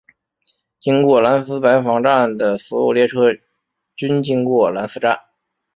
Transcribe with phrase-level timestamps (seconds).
[0.79, 3.35] 经过兰斯白房站的所有列车
[3.95, 5.15] 均经过兰斯站。